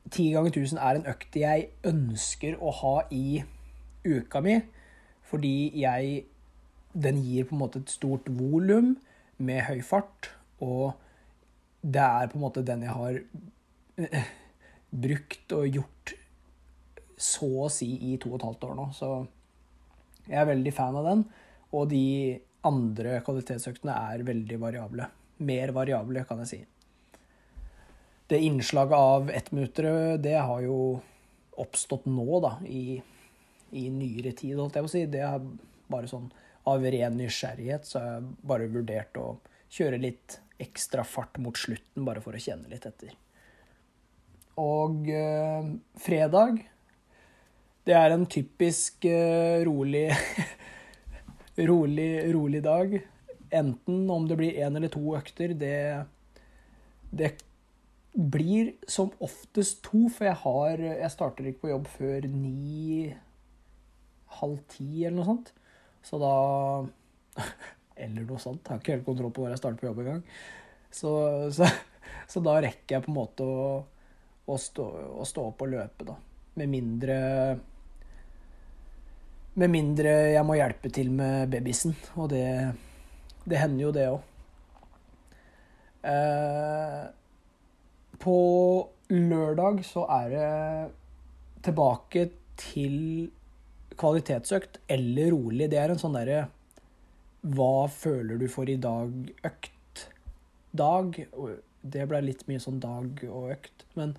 10 0.09 0.31
ganger 0.33 0.49
1000 0.53 0.79
er 0.81 0.97
en 0.97 1.09
økt 1.11 1.35
jeg 1.37 1.67
ønsker 1.85 2.55
å 2.61 2.71
ha 2.79 2.95
i 3.13 3.43
uka 4.05 4.41
mi, 4.41 4.59
fordi 5.25 5.71
jeg 5.81 6.23
Den 6.95 7.17
gir 7.19 7.43
på 7.43 7.55
en 7.55 7.59
måte 7.59 7.81
et 7.83 7.91
stort 7.91 8.29
volum 8.31 8.93
med 9.37 9.63
høy 9.67 9.81
fart, 9.85 10.31
og 10.63 10.95
det 11.85 12.01
er 12.01 12.29
på 12.31 12.39
en 12.39 12.45
måte 12.45 12.63
den 12.65 12.85
jeg 12.85 12.95
har 12.95 13.17
eh, 14.01 14.29
brukt 14.89 15.55
og 15.55 15.67
gjort 15.69 16.13
så 17.15 17.49
å 17.65 17.71
si 17.71 17.87
i 18.11 18.15
to 18.21 18.31
og 18.33 18.39
et 18.39 18.47
halvt 18.47 18.67
år 18.69 18.77
nå. 18.77 18.85
Så 18.95 19.09
jeg 20.25 20.39
er 20.41 20.49
veldig 20.49 20.73
fan 20.75 20.97
av 20.99 21.07
den. 21.07 21.25
Og 21.75 21.89
de 21.91 22.05
andre 22.65 23.19
kvalitetsøktene 23.25 23.95
er 24.11 24.25
veldig 24.27 24.59
variable. 24.61 25.09
Mer 25.45 25.73
variable, 25.75 26.23
kan 26.27 26.41
jeg 26.43 26.51
si. 26.51 26.61
Det 28.25 28.41
innslaget 28.41 28.97
av 28.97 29.29
ettminuttere, 29.29 30.15
det 30.17 30.37
har 30.39 30.63
jo 30.65 30.77
oppstått 31.61 32.07
nå, 32.09 32.25
da, 32.43 32.55
i, 32.67 32.97
i 33.77 33.85
nyere 33.93 34.33
tid, 34.35 34.57
holdt 34.57 34.79
jeg 34.79 34.87
på 34.87 34.89
å 34.89 34.95
si. 34.95 35.03
Det 35.11 35.21
er 35.23 35.45
bare 35.91 36.09
sånn 36.09 36.25
av 36.65 36.85
ren 36.91 37.17
nysgjerrighet, 37.19 37.85
så 37.85 37.99
har 38.01 38.07
jeg 38.15 38.33
bare 38.49 38.71
vurdert 38.73 39.17
å 39.21 39.27
kjøre 39.75 40.01
litt 40.01 40.39
ekstra 40.61 41.03
fart 41.03 41.37
mot 41.41 41.57
slutten, 41.57 42.05
bare 42.07 42.23
for 42.23 42.35
å 42.35 42.41
kjenne 42.41 42.69
litt 42.71 42.85
etter. 42.87 43.13
Og 44.61 45.09
eh, 45.11 45.65
fredag 45.99 46.61
Det 47.85 47.93
er 47.93 48.13
en 48.13 48.23
typisk 48.25 49.05
eh, 49.05 49.61
rolig, 49.67 50.07
rolig 51.71 52.09
rolig 52.33 52.61
dag. 52.63 52.95
Enten 53.51 54.07
om 54.09 54.25
det 54.27 54.37
blir 54.39 54.61
én 54.63 54.79
eller 54.79 54.89
to 54.89 55.03
økter, 55.19 55.53
det, 55.53 56.05
det 57.11 57.35
blir 58.15 58.73
som 58.87 59.11
oftest 59.19 59.83
to, 59.83 60.07
for 60.07 60.29
jeg 60.29 60.39
har 60.45 60.81
Jeg 60.87 61.11
starter 61.11 61.51
ikke 61.51 61.67
på 61.67 61.73
jobb 61.73 61.91
før 61.91 62.27
ni 62.31 63.11
halv 64.39 64.59
ti 64.71 65.03
eller 65.03 65.19
noe 65.19 65.29
sånt. 65.29 65.53
Så 66.05 66.19
da 66.21 66.35
Eller 67.95 68.25
noe 68.27 68.41
sånt. 68.41 68.65
Jeg 68.65 68.73
har 68.73 68.81
ikke 68.81 68.95
helt 68.97 69.07
kontroll 69.07 69.33
på 69.33 69.43
når 69.45 69.55
jeg 69.55 69.61
starter 69.61 69.79
på 69.81 69.87
jobb 69.87 70.01
engang. 70.03 70.23
Så, 70.91 71.11
så, 71.55 71.67
så 72.31 72.41
da 72.43 72.57
rekker 72.63 72.97
jeg 72.97 73.05
på 73.05 73.11
en 73.11 73.17
måte 73.17 73.47
å, 73.47 73.69
å, 74.45 74.57
stå, 74.59 74.87
å 75.15 75.27
stå, 75.27 75.45
opp 75.51 75.63
og 75.63 75.71
løpe, 75.71 76.07
da. 76.07 76.17
Med 76.59 76.71
mindre 76.71 77.17
Med 79.59 79.71
mindre 79.71 80.11
jeg 80.35 80.47
må 80.47 80.55
hjelpe 80.59 80.91
til 80.91 81.11
med 81.15 81.49
babysen. 81.51 81.95
Og 82.19 82.29
det, 82.33 82.45
det 83.47 83.61
hender 83.61 83.87
jo, 83.87 83.93
det 83.95 84.09
òg. 84.11 84.31
Eh, 86.05 87.05
på 88.21 88.37
lørdag 89.09 89.81
så 89.87 90.03
er 90.19 90.29
det 90.35 90.51
tilbake 91.65 92.27
til 92.59 92.99
kvalitetsøkt 93.99 94.79
eller 94.91 95.31
rolig. 95.33 95.69
Det 95.71 95.79
er 95.81 95.93
en 95.93 96.01
sånn 96.01 96.17
derre 96.17 96.45
Hva 97.45 97.87
føler 97.91 98.39
du 98.41 98.47
for 98.49 98.69
i 98.69 98.77
dag-økt? 98.81 100.05
Dag. 100.75 101.19
Det 101.85 102.07
ble 102.09 102.21
litt 102.25 102.43
mye 102.49 102.61
sånn 102.63 102.81
dag 102.83 103.21
og 103.29 103.51
økt. 103.53 103.85
Men 103.95 104.15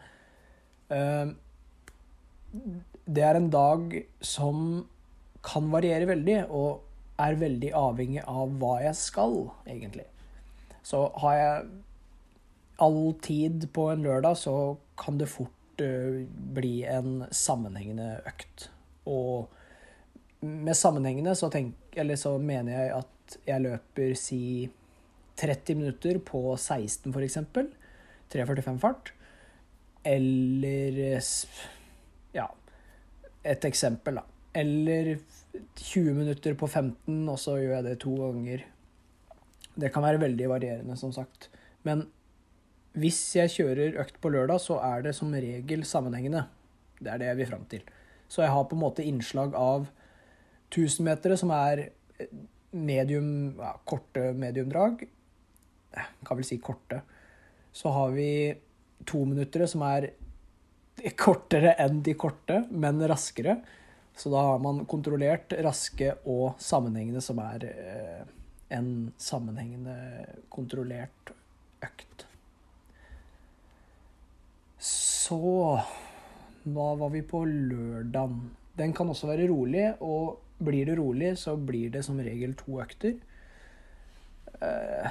uh, 0.92 1.34
det 3.06 3.24
er 3.26 3.38
en 3.38 3.50
dag 3.50 3.96
som 4.24 4.86
kan 5.46 5.66
variere 5.70 6.08
veldig, 6.08 6.38
og 6.50 6.82
er 7.22 7.38
veldig 7.40 7.72
avhengig 7.78 8.22
av 8.28 8.54
hva 8.60 8.78
jeg 8.84 8.96
skal, 8.98 9.36
egentlig. 9.66 10.06
Så 10.86 11.06
har 11.22 11.36
jeg 11.38 11.68
all 12.86 13.02
tid 13.24 13.68
på 13.74 13.90
en 13.92 14.06
lørdag, 14.06 14.38
så 14.38 14.56
kan 15.00 15.18
det 15.20 15.30
fort 15.32 15.82
uh, 15.82 16.24
bli 16.56 16.78
en 16.88 17.26
sammenhengende 17.34 18.20
økt. 18.30 18.68
Og 19.06 19.52
med 20.40 20.76
sammenhengende 20.76 21.34
så, 21.38 21.50
tenk, 21.52 21.74
så, 22.18 22.36
mener 22.38 22.72
jeg 22.72 22.92
at 22.98 23.38
jeg 23.48 23.64
løper 23.64 24.14
si 24.18 24.40
30 25.40 25.78
minutter 25.78 26.20
på 26.24 26.42
16 26.56 27.12
f.eks. 27.12 27.38
3.45 28.32 28.78
fart. 28.82 29.12
Eller 30.06 31.20
ja, 32.34 32.46
et 33.46 33.66
eksempel, 33.68 34.20
da. 34.20 34.24
Eller 34.56 35.16
20 35.76 36.14
minutter 36.16 36.56
på 36.58 36.68
15, 36.68 37.28
og 37.28 37.38
så 37.40 37.58
gjør 37.60 37.78
jeg 37.78 37.86
det 37.86 37.96
to 38.02 38.14
ganger. 38.20 38.64
Det 39.76 39.92
kan 39.92 40.04
være 40.04 40.22
veldig 40.22 40.48
varierende, 40.50 40.96
som 40.96 41.12
sagt. 41.12 41.50
Men 41.84 42.06
hvis 42.96 43.20
jeg 43.36 43.52
kjører 43.52 43.98
økt 44.02 44.18
på 44.22 44.32
lørdag, 44.32 44.60
så 44.62 44.78
er 44.80 45.04
det 45.04 45.14
som 45.18 45.34
regel 45.34 45.84
sammenhengende. 45.84 46.46
Det 46.98 47.12
er 47.12 47.20
det 47.20 47.30
jeg 47.30 47.40
vil 47.42 47.50
fram 47.50 47.66
til. 47.68 47.84
Så 48.28 48.42
jeg 48.42 48.54
har 48.54 48.64
på 48.66 48.76
en 48.76 48.82
måte 48.82 49.04
innslag 49.04 49.54
av 49.54 49.90
1000-metere, 50.70 51.36
som 51.38 51.52
er 51.54 51.86
medium, 52.76 53.56
ja, 53.58 53.72
korte 53.84 54.32
mediumdrag. 54.36 55.06
Kan 56.26 56.36
vel 56.36 56.46
si 56.46 56.58
korte. 56.58 57.00
Så 57.72 57.92
har 57.92 58.14
vi 58.16 58.28
tominuttere, 59.06 59.68
som 59.68 59.84
er 59.86 60.10
kortere 61.16 61.74
enn 61.82 62.00
de 62.04 62.16
korte, 62.18 62.62
men 62.70 63.02
raskere. 63.08 63.60
Så 64.16 64.32
da 64.32 64.42
har 64.48 64.62
man 64.64 64.84
kontrollert, 64.88 65.52
raske 65.64 66.14
og 66.24 66.56
sammenhengende, 66.62 67.20
som 67.20 67.40
er 67.44 67.66
eh, 67.68 68.22
en 68.72 69.12
sammenhengende, 69.20 69.96
kontrollert 70.48 71.34
økt. 71.84 72.24
Så 74.80 75.38
Hva 76.66 76.86
var 76.98 77.12
vi 77.12 77.20
på 77.22 77.44
lørdagen? 77.46 78.40
Den 78.76 78.92
kan 78.96 79.08
også 79.08 79.28
være 79.28 79.46
rolig, 79.48 79.84
og 80.00 80.45
blir 80.58 80.88
det 80.88 80.96
rolig, 80.98 81.36
så 81.38 81.56
blir 81.56 81.90
det 81.92 82.04
som 82.06 82.20
regel 82.22 82.54
to 82.58 82.80
økter. 82.82 83.16
Uh, 84.56 85.08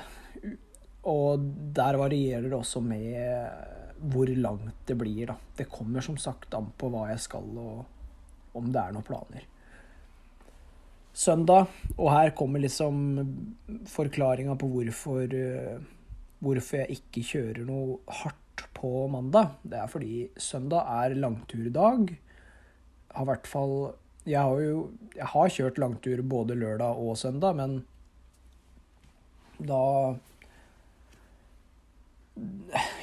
og 1.06 1.44
der 1.76 2.00
varierer 2.02 2.48
det 2.50 2.58
også 2.58 2.82
med 2.82 4.06
hvor 4.12 4.30
langt 4.30 4.88
det 4.90 4.98
blir, 5.00 5.28
da. 5.30 5.36
Det 5.58 5.70
kommer 5.72 6.04
som 6.04 6.18
sagt 6.20 6.54
an 6.58 6.72
på 6.78 6.90
hva 6.92 7.08
jeg 7.12 7.22
skal, 7.24 7.46
og 7.62 8.58
om 8.58 8.72
det 8.72 8.82
er 8.82 8.96
noen 8.96 9.06
planer. 9.06 9.46
Søndag, 11.16 11.70
og 11.96 12.10
her 12.12 12.34
kommer 12.36 12.60
liksom 12.60 12.98
forklaringa 13.88 14.58
på 14.60 14.68
hvorfor, 14.72 15.32
uh, 15.32 15.78
hvorfor 16.44 16.82
jeg 16.84 17.00
ikke 17.00 17.28
kjører 17.30 17.70
noe 17.70 18.02
hardt 18.24 18.66
på 18.76 19.06
mandag. 19.12 19.56
Det 19.64 19.80
er 19.80 19.92
fordi 19.92 20.26
søndag 20.40 20.90
er 21.06 21.16
langturdag. 21.20 22.18
Har 23.16 23.26
i 23.26 23.30
hvert 23.30 23.48
fall 23.48 23.78
jeg 24.26 24.42
har 24.42 24.62
jo 24.62 24.78
jeg 25.16 25.30
har 25.32 25.52
kjørt 25.54 25.80
langtur 25.80 26.22
både 26.28 26.58
lørdag 26.60 27.00
og 27.00 27.18
søndag, 27.18 27.56
men 27.56 27.84
da 29.60 30.16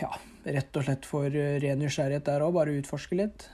Ja, 0.03 0.11
rett 0.45 0.77
og 0.77 0.85
slett 0.85 1.07
for 1.09 1.33
ren 1.33 1.81
nysgjerrighet 1.81 2.27
der 2.27 2.45
òg. 2.45 2.53
Bare 2.59 2.75
utforske 2.77 3.17
litt. 3.17 3.47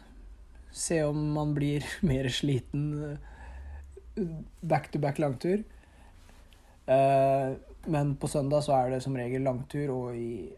Se 0.74 0.98
om 1.06 1.20
man 1.36 1.52
blir 1.54 1.86
mer 2.08 2.26
sliten 2.34 3.18
back 4.60 4.90
to 4.90 4.98
back 4.98 5.20
langtur. 5.22 5.62
Eh, 6.88 7.52
men 7.86 8.16
på 8.16 8.28
søndag 8.28 8.64
så 8.66 8.74
er 8.74 8.90
det 8.90 9.02
som 9.04 9.16
regel 9.16 9.44
langtur, 9.46 9.92
og 9.94 10.16
i 10.16 10.48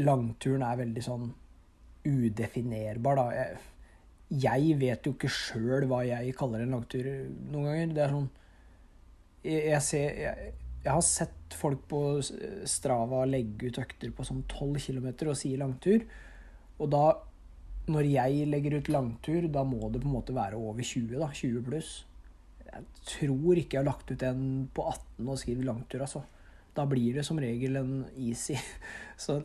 langturen 0.00 0.64
er 0.64 0.80
veldig 0.80 1.04
sånn 1.04 1.28
udefinerbar, 2.06 3.18
da. 3.18 3.26
Jeg, 3.36 3.60
jeg 4.32 4.76
vet 4.80 5.04
jo 5.04 5.12
ikke 5.12 5.30
sjøl 5.32 5.86
hva 5.90 6.02
jeg 6.06 6.32
kaller 6.38 6.64
en 6.64 6.76
langtur 6.76 7.04
noen 7.52 7.66
ganger. 7.66 7.92
Det 7.92 8.04
er 8.04 8.14
sånn 8.14 8.30
Jeg, 9.42 9.62
jeg 9.66 9.82
ser 9.84 10.20
jeg, 10.22 10.52
jeg, 10.84 10.92
har 10.92 11.02
sett 11.04 11.56
folk 11.58 11.82
på 11.90 12.00
Strava 12.70 13.24
legge 13.28 13.68
ut 13.68 13.80
økter 13.82 14.14
på 14.14 14.24
sånn 14.26 14.44
12 14.46 14.78
km 14.86 15.10
og 15.28 15.36
si 15.38 15.52
langtur. 15.58 16.06
Og 16.80 16.90
da, 16.94 17.04
når 17.92 18.08
jeg 18.08 18.48
legger 18.48 18.78
ut 18.78 18.92
langtur, 18.94 19.50
da 19.52 19.66
må 19.68 19.90
det 19.90 20.00
på 20.02 20.08
en 20.08 20.16
måte 20.16 20.36
være 20.36 20.58
over 20.58 20.80
20, 20.80 21.18
da. 21.20 21.28
20 21.28 21.66
pluss. 21.68 21.92
Jeg 22.72 22.86
tror 23.04 23.58
ikke 23.58 23.76
jeg 23.76 23.82
har 23.82 23.90
lagt 23.90 24.10
ut 24.10 24.24
en 24.24 24.44
på 24.72 24.86
18 24.88 25.28
og 25.28 25.42
skriver 25.42 25.68
langtur, 25.68 26.06
altså. 26.06 26.24
Da 26.72 26.86
blir 26.88 27.18
det 27.18 27.26
som 27.28 27.40
regel 27.42 27.76
en 27.82 27.96
easy. 28.16 28.56
Så 29.24 29.42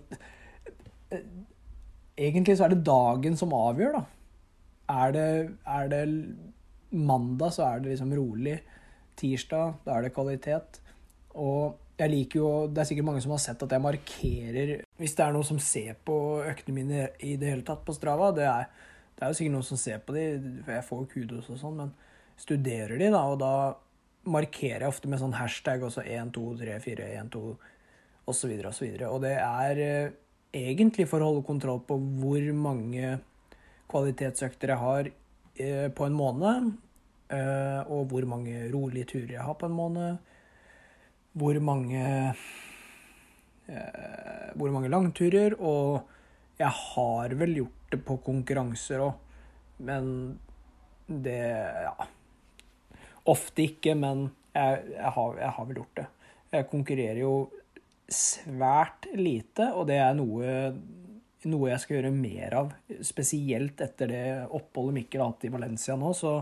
eh, 1.12 1.26
egentlig 2.16 2.56
så 2.58 2.66
er 2.66 2.74
det 2.74 2.86
dagen 2.88 3.36
som 3.38 3.52
avgjør, 3.54 4.00
da. 4.00 4.17
Er 4.88 5.12
det, 5.16 5.30
er 5.68 5.90
det 5.92 6.04
mandag, 6.92 7.52
så 7.54 7.66
er 7.68 7.82
det 7.82 7.94
liksom 7.94 8.14
rolig. 8.16 8.58
Tirsdag, 9.18 9.80
da 9.86 9.98
er 9.98 10.06
det 10.06 10.14
kvalitet. 10.16 10.80
Og 11.38 11.78
jeg 11.98 12.12
liker 12.12 12.40
jo 12.40 12.50
Det 12.70 12.82
er 12.82 12.88
sikkert 12.90 13.08
mange 13.08 13.22
som 13.22 13.34
har 13.34 13.42
sett 13.42 13.64
at 13.66 13.74
jeg 13.74 13.82
markerer 13.82 14.72
Hvis 15.02 15.16
det 15.18 15.24
er 15.26 15.34
noen 15.34 15.48
som 15.48 15.60
ser 15.62 15.96
på 16.06 16.18
øktene 16.46 16.76
mine 16.76 17.08
i 17.26 17.36
det 17.42 17.50
hele 17.50 17.66
tatt 17.66 17.84
på 17.86 17.96
Strava 17.96 18.30
Det 18.38 18.46
er, 18.46 18.68
det 19.18 19.26
er 19.26 19.34
jo 19.34 19.38
sikkert 19.40 19.56
noen 19.56 19.66
som 19.66 19.82
ser 19.82 20.04
på 20.06 20.14
de, 20.14 20.26
for 20.66 20.76
jeg 20.76 20.86
får 20.90 21.02
jo 21.02 21.10
kudos 21.14 21.50
og 21.54 21.58
sånn, 21.62 21.80
men 21.82 21.94
studerer 22.38 23.00
de, 23.02 23.08
da, 23.10 23.24
og 23.26 23.40
da 23.42 23.54
markerer 24.30 24.86
jeg 24.86 24.92
ofte 24.92 25.10
med 25.10 25.22
sånn 25.24 25.34
hashtag 25.34 25.88
også 25.88 26.04
1, 26.06 26.30
2, 26.36 26.44
3, 26.60 26.76
4, 26.84 27.08
1, 27.24 27.32
2 27.34 27.42
osv. 28.30 28.54
osv. 28.70 28.92
Og 29.08 29.18
det 29.24 29.34
er 29.40 29.82
eh, 29.82 30.12
egentlig 30.54 31.08
for 31.10 31.24
å 31.24 31.32
holde 31.32 31.48
kontroll 31.48 31.82
på 31.88 31.98
hvor 32.20 32.46
mange 32.54 33.16
kvalitetsøkter 33.92 34.74
jeg 34.74 34.82
har 34.82 35.10
eh, 35.10 35.88
på 35.96 36.08
en 36.08 36.18
måned, 36.18 36.72
eh, 37.34 37.82
og 37.88 38.12
hvor 38.12 38.28
mange 38.30 38.68
rolige 38.74 39.10
turer 39.14 39.38
jeg 39.38 39.46
har 39.48 39.58
på 39.60 39.70
en 39.70 39.78
måned. 39.78 40.18
Hvor 41.38 41.60
mange 41.62 42.04
eh, 43.68 44.52
Hvor 44.58 44.72
mange 44.74 44.90
langturer. 44.90 45.54
Og 45.60 46.02
jeg 46.58 46.72
har 46.74 47.36
vel 47.38 47.56
gjort 47.62 47.92
det 47.92 48.00
på 48.04 48.18
konkurranser 48.26 49.04
òg, 49.06 49.14
men 49.80 50.40
det 51.08 51.42
Ja. 51.86 51.96
Ofte 53.28 53.62
ikke, 53.68 53.94
men 53.96 54.32
Jeg, 54.56 54.84
jeg, 54.96 55.12
har, 55.14 55.38
jeg 55.38 55.52
har 55.54 55.66
vel 55.66 55.76
gjort 55.76 55.96
det. 56.00 56.06
Jeg 56.52 56.68
konkurrerer 56.72 57.20
jo 57.20 57.34
svært 58.10 59.06
lite, 59.14 59.68
og 59.76 59.86
det 59.90 60.00
er 60.02 60.16
noe, 60.18 60.72
noe 61.48 61.72
jeg 61.72 61.84
skal 61.84 61.98
gjøre 61.98 62.14
mer 62.16 62.56
av. 62.60 62.74
Spesielt 63.06 63.82
etter 63.84 64.12
det 64.12 64.26
oppholdet 64.56 65.00
Mikkel 65.00 65.24
har 65.24 65.32
hatt 65.34 65.48
i 65.48 65.54
Valencia 65.54 65.98
nå, 66.00 66.14
så 66.18 66.40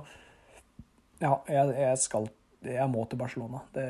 ja, 1.21 1.37
jeg, 1.47 1.75
jeg 1.79 2.01
skal 2.03 2.27
Jeg 2.65 2.89
må 2.89 3.03
til 3.05 3.19
Barcelona. 3.19 3.59
Det, 3.75 3.85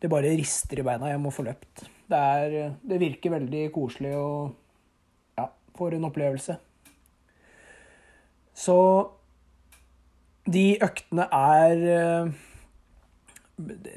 det 0.00 0.08
bare 0.10 0.32
rister 0.38 0.80
i 0.80 0.86
beina. 0.86 1.10
Jeg 1.12 1.20
må 1.20 1.32
få 1.34 1.44
løpt. 1.44 1.84
Det, 2.08 2.18
er, 2.18 2.72
det 2.80 3.00
virker 3.02 3.34
veldig 3.34 3.66
koselig 3.74 4.14
og 4.16 4.54
ja, 5.36 5.44
for 5.76 5.92
en 5.92 6.08
opplevelse. 6.08 6.56
Så 8.56 8.78
de 10.48 10.78
øktene 10.82 11.28
er 11.34 11.82
eh, 11.92 12.30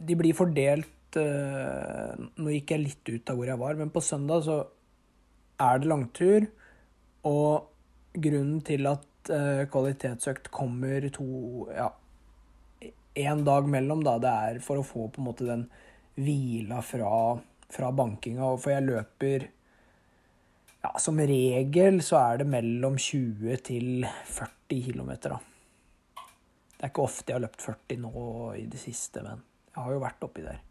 De 0.09 0.17
blir 0.19 0.35
fordelt 0.37 1.17
eh, 1.19 2.11
Nå 2.35 2.53
gikk 2.57 2.73
jeg 2.75 2.83
litt 2.83 3.11
ut 3.13 3.31
av 3.31 3.39
hvor 3.39 3.49
jeg 3.49 3.61
var, 3.61 3.79
men 3.79 3.93
på 3.93 4.03
søndag 4.03 4.43
så 4.45 4.59
er 5.61 5.81
det 5.81 5.89
langtur. 5.91 6.47
Og 7.29 7.67
grunnen 8.13 8.61
til 8.65 8.89
at 8.89 9.31
eh, 9.31 9.63
kvalitetsøkt 9.71 10.51
kommer 10.53 11.07
to 11.13 11.69
Ja, 11.75 11.91
én 13.15 13.43
dag 13.45 13.67
mellom, 13.69 14.03
da, 14.03 14.17
det 14.21 14.35
er 14.49 14.59
for 14.65 14.81
å 14.81 14.87
få 14.87 15.07
på 15.11 15.21
en 15.21 15.27
måte 15.27 15.47
den 15.47 15.65
hvila 16.17 16.81
fra, 16.85 17.11
fra 17.71 17.91
bankinga. 17.95 18.53
For 18.57 18.73
jeg 18.73 18.87
løper 18.87 19.47
ja, 20.81 20.95
som 20.97 21.19
regel 21.19 22.01
så 22.01 22.17
er 22.17 22.41
det 22.41 22.49
mellom 22.49 22.97
20 22.97 23.63
til 23.67 24.07
40 24.07 24.81
km, 24.87 25.11
da. 25.27 25.37
Det 26.71 26.87
er 26.87 26.89
ikke 26.89 27.05
ofte 27.05 27.29
jeg 27.29 27.37
har 27.37 27.43
løpt 27.43 27.61
40 27.67 28.01
nå 28.01 28.21
i 28.57 28.65
det 28.71 28.79
siste, 28.81 29.21
men 29.21 29.43
jeg 29.69 29.77
har 29.77 29.93
jo 29.93 30.01
vært 30.01 30.25
oppi 30.25 30.41
der. 30.41 30.61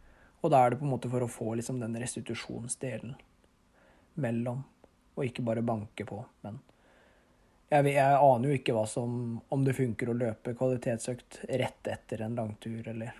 Og 0.40 0.50
da 0.50 0.64
er 0.64 0.72
det 0.72 0.80
på 0.80 0.86
en 0.88 0.94
måte 0.96 1.10
for 1.12 1.22
å 1.22 1.30
få 1.30 1.54
liksom 1.60 1.78
den 1.78 1.94
restitusjonsdelen 2.00 3.14
mellom, 4.20 4.64
og 5.16 5.24
ikke 5.26 5.44
bare 5.44 5.64
banke 5.66 6.06
på. 6.08 6.20
Men 6.44 6.58
jeg, 7.70 7.86
jeg 7.94 8.18
aner 8.18 8.50
jo 8.50 8.58
ikke 8.58 8.74
hva 8.74 8.84
som, 8.90 9.38
om 9.52 9.64
det 9.66 9.76
funker 9.78 10.10
å 10.10 10.16
løpe 10.18 10.56
kvalitetsøkt 10.58 11.42
rett 11.60 11.90
etter 11.92 12.24
en 12.26 12.38
langtur, 12.38 12.82
eller 12.82 13.14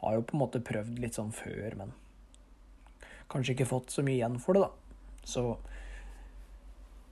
Har 0.00 0.14
jo 0.16 0.24
på 0.24 0.36
en 0.36 0.40
måte 0.40 0.62
prøvd 0.64 0.98
litt 1.00 1.16
sånn 1.16 1.32
før, 1.32 1.76
men 1.76 1.90
kanskje 3.30 3.54
ikke 3.54 3.68
fått 3.68 3.92
så 3.92 4.04
mye 4.04 4.18
igjen 4.18 4.38
for 4.42 4.56
det, 4.56 4.64
da. 4.64 4.70
Så 5.28 5.42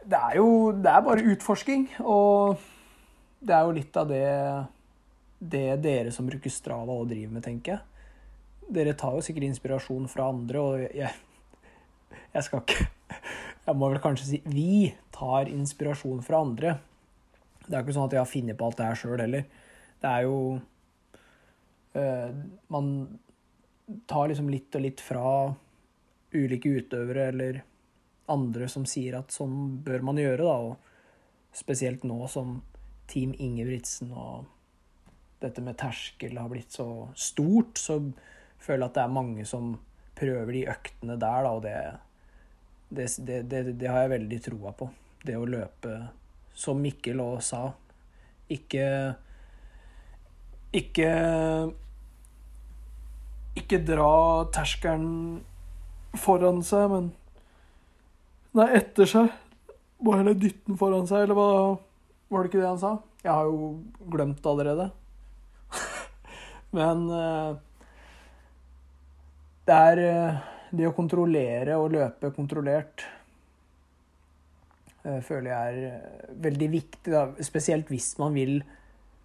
det 0.08 0.18
er 0.18 0.38
jo 0.40 0.72
Det 0.72 0.90
er 0.90 1.04
bare 1.04 1.26
utforsking, 1.34 1.86
og 2.00 2.58
det 3.40 3.54
er 3.54 3.64
jo 3.64 3.76
litt 3.76 3.96
av 3.96 4.08
det, 4.10 4.24
det 5.38 5.66
dere 5.84 6.12
som 6.12 6.26
bruker 6.26 6.50
Strava 6.50 6.96
og 6.96 7.08
driver 7.12 7.36
med, 7.36 7.44
tenker 7.44 7.76
jeg. 7.76 8.06
Dere 8.74 8.96
tar 8.98 9.14
jo 9.16 9.24
sikkert 9.24 9.46
inspirasjon 9.48 10.08
fra 10.10 10.28
andre, 10.32 10.60
og 10.60 10.80
jeg, 10.82 11.12
jeg 12.34 12.48
skal 12.48 12.64
ikke 12.64 12.88
Jeg 13.68 13.76
må 13.76 13.90
vel 13.92 14.00
kanskje 14.00 14.26
si 14.30 14.38
vi 14.48 14.88
tar 15.12 15.50
inspirasjon 15.52 16.22
fra 16.24 16.40
andre. 16.40 16.78
Det 17.66 17.74
er 17.74 17.82
ikke 17.82 17.92
sånn 17.98 18.06
at 18.08 18.14
jeg 18.16 18.22
har 18.22 18.30
funnet 18.30 18.56
på 18.56 18.64
alt 18.64 18.78
det 18.78 18.86
her 18.88 18.96
sjøl 18.96 19.20
heller. 19.20 19.42
Det 20.00 20.08
er 20.08 20.24
jo 20.24 20.36
øh, 22.00 22.38
Man 22.72 22.88
tar 24.08 24.30
liksom 24.30 24.48
litt 24.52 24.72
og 24.76 24.84
litt 24.84 25.02
fra 25.04 25.26
ulike 26.32 26.72
utøvere 26.80 27.28
eller 27.28 27.60
andre 28.32 28.68
som 28.72 28.84
sier 28.88 29.18
at 29.20 29.32
sånn 29.32 29.82
bør 29.84 30.04
man 30.04 30.20
gjøre, 30.20 30.48
da. 30.48 30.56
Og 30.72 31.56
spesielt 31.56 32.08
nå 32.08 32.22
som 32.32 32.62
Team 33.08 33.34
Ingebrigtsen 33.36 34.12
og 34.16 34.48
dette 35.44 35.60
med 35.64 35.76
terskel 35.80 36.40
har 36.40 36.48
blitt 36.52 36.72
så 36.76 37.08
stort, 37.16 37.76
så 37.80 38.00
føler 38.58 38.86
jeg 38.86 38.90
at 38.90 38.96
det 38.96 39.04
er 39.04 39.16
mange 39.20 39.46
som 39.48 39.74
prøver 40.18 40.56
de 40.56 40.68
øktene 40.72 41.20
der, 41.20 41.44
da, 41.44 41.52
og 41.52 41.64
det, 41.64 41.76
det, 42.88 43.08
det, 43.50 43.62
det 43.78 43.90
har 43.90 44.04
jeg 44.04 44.14
veldig 44.14 44.38
troa 44.44 44.72
på. 44.76 44.88
Det 45.24 45.36
å 45.36 45.48
løpe, 45.48 45.94
som 46.56 46.80
Mikkel 46.82 47.20
òg 47.20 47.40
sa, 47.44 47.68
ikke 48.48 48.84
Ikke 50.72 51.08
Ikke 53.58 53.80
dra 53.84 54.12
terskelen 54.54 55.42
foran 56.16 56.62
seg, 56.64 56.86
men 56.92 57.10
Nei, 58.56 58.70
etter 58.78 59.06
seg. 59.06 59.28
Må 60.02 60.14
heller 60.16 60.36
dytte 60.38 60.70
den 60.70 60.78
foran 60.80 61.06
seg, 61.10 61.26
eller 61.26 61.36
hva 61.36 61.50
Var 62.32 62.42
det 62.42 62.50
ikke 62.50 62.62
det 62.62 62.70
han 62.70 62.80
sa? 62.80 62.94
Jeg 63.22 63.34
har 63.34 63.48
jo 63.50 63.68
glemt 64.08 64.40
det 64.42 64.50
allerede. 64.50 64.86
Men 66.78 67.04
uh, 67.10 67.56
det 69.68 69.78
er 69.92 70.02
uh, 70.04 70.57
det 70.70 70.88
å 70.88 70.94
kontrollere 70.96 71.76
og 71.80 71.94
løpe 71.94 72.30
kontrollert 72.36 73.04
uh, 75.04 75.20
føler 75.24 75.52
jeg 75.52 75.84
er 75.84 76.34
veldig 76.48 76.68
viktig, 76.72 77.12
da. 77.12 77.28
spesielt 77.44 77.88
hvis 77.92 78.12
man 78.20 78.36
vil 78.36 78.60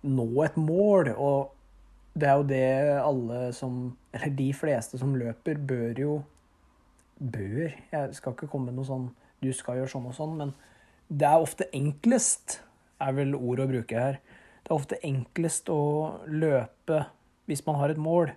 nå 0.04 0.28
et 0.44 0.58
mål. 0.60 1.14
Og 1.16 2.20
det 2.20 2.30
er 2.30 2.38
jo 2.38 2.48
det 2.48 2.68
alle 3.02 3.42
som 3.58 3.98
Eller 4.14 4.30
de 4.38 4.52
fleste 4.54 5.00
som 5.02 5.16
løper, 5.18 5.58
bør 5.58 5.98
jo 5.98 6.14
Bør 7.18 7.72
Jeg 7.72 8.14
skal 8.14 8.36
ikke 8.36 8.50
komme 8.52 8.70
med 8.70 8.78
noe 8.78 8.86
sånn 8.86 9.08
du 9.44 9.50
skal 9.52 9.76
gjøre 9.76 9.92
sånn 9.92 10.06
og 10.08 10.14
sånn, 10.16 10.38
men 10.40 10.52
det 11.12 11.28
er 11.28 11.42
ofte 11.44 11.66
enklest, 11.76 12.62
er 13.04 13.16
vel 13.18 13.34
ordet 13.36 13.66
å 13.66 13.72
bruke 13.74 13.98
her. 14.00 14.20
Det 14.64 14.72
er 14.72 14.78
ofte 14.78 15.00
enklest 15.04 15.68
å 15.68 15.82
løpe 16.32 17.02
hvis 17.52 17.66
man 17.68 17.76
har 17.82 17.92
et 17.92 18.00
mål. 18.00 18.32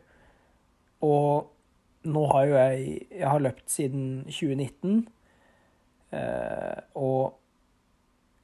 Og 1.06 1.46
nå 2.06 2.24
har 2.32 2.46
jo 2.46 2.56
jeg 2.56 3.06
Jeg 3.10 3.28
har 3.28 3.42
løpt 3.42 3.70
siden 3.70 4.24
2019. 4.30 5.06
Eh, 6.14 6.78
og 6.94 7.38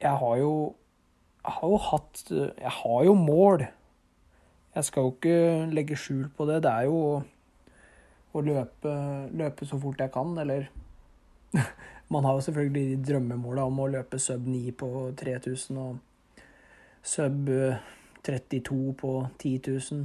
jeg 0.01 0.11
har 0.19 0.35
jo 0.37 0.75
Jeg 1.43 1.53
har 1.57 1.69
jo 1.69 1.77
hatt 1.77 2.23
Jeg 2.31 2.73
har 2.81 3.03
jo 3.03 3.13
mål. 3.13 3.65
Jeg 4.75 4.83
skal 4.83 5.03
jo 5.03 5.13
ikke 5.13 5.69
legge 5.69 5.95
skjul 5.95 6.29
på 6.33 6.45
det. 6.49 6.63
Det 6.63 6.71
er 6.71 6.87
jo 6.89 7.21
å, 8.33 8.41
løpe, 8.41 8.93
løpe 9.29 9.67
så 9.69 9.77
fort 9.77 9.99
jeg 10.01 10.09
kan, 10.13 10.33
eller 10.41 10.65
Man 12.13 12.25
har 12.25 12.33
jo 12.37 12.45
selvfølgelig 12.47 12.97
de 12.97 13.11
drømmemåla 13.11 13.67
om 13.69 13.79
å 13.79 13.91
løpe 13.93 14.17
sub 14.21 14.47
9 14.49 14.73
på 14.77 14.89
3000 15.17 15.77
og 15.81 16.41
sub 17.05 17.49
32 18.25 18.79
eh, 18.89 18.95
på 18.97 19.13
10 19.37 19.61
000. 19.69 20.03